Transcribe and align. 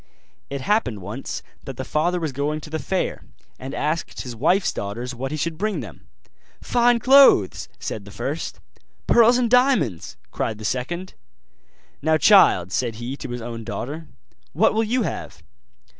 It 0.49 0.61
happened 0.61 1.03
once 1.03 1.43
that 1.63 1.77
the 1.77 1.85
father 1.85 2.19
was 2.19 2.31
going 2.31 2.59
to 2.61 2.71
the 2.71 2.79
fair, 2.79 3.21
and 3.59 3.75
asked 3.75 4.21
his 4.21 4.35
wife's 4.35 4.73
daughters 4.73 5.13
what 5.13 5.29
he 5.29 5.37
should 5.37 5.59
bring 5.59 5.79
them. 5.81 6.07
'Fine 6.59 6.97
clothes,' 7.01 7.69
said 7.77 8.03
the 8.05 8.09
first; 8.09 8.59
'Pearls 9.05 9.37
and 9.37 9.47
diamonds,' 9.47 10.17
cried 10.31 10.57
the 10.57 10.65
second. 10.65 11.13
'Now, 12.01 12.17
child,' 12.17 12.71
said 12.71 12.95
he 12.95 13.15
to 13.17 13.29
his 13.29 13.43
own 13.43 13.63
daughter, 13.63 14.07
'what 14.53 14.73
will 14.73 14.83
you 14.83 15.03
have? 15.03 15.43